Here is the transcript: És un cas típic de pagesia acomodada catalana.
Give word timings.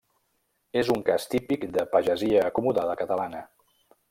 És 0.81 0.87
un 0.93 1.03
cas 1.11 1.29
típic 1.35 1.67
de 1.77 1.85
pagesia 1.93 2.43
acomodada 2.49 2.97
catalana. 3.05 3.45